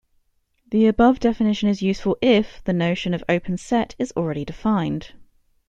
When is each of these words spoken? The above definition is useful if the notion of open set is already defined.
The 0.71 0.87
above 0.87 1.19
definition 1.19 1.69
is 1.69 1.83
useful 1.83 2.17
if 2.23 2.63
the 2.63 2.73
notion 2.73 3.13
of 3.13 3.23
open 3.29 3.55
set 3.57 3.93
is 3.99 4.11
already 4.17 4.43
defined. 4.43 5.11